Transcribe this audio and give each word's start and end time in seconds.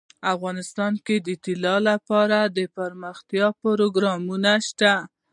افغانستان 0.33 0.93
کې 1.05 1.15
د 1.27 1.29
طلا 1.43 1.75
لپاره 1.89 2.37
دپرمختیا 2.59 3.47
پروګرامونه 3.61 4.51
شته. 4.67 4.93